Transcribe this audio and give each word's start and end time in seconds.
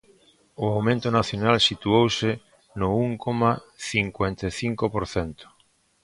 O 0.63 0.65
aumento 0.75 1.07
nacional 1.19 1.57
situouse 1.69 2.29
no 2.79 2.89
un 3.05 3.11
coma 3.23 3.51
cincuenta 3.91 4.43
e 4.49 4.53
cinco 4.61 4.85
por 4.95 5.05
cento. 5.13 5.45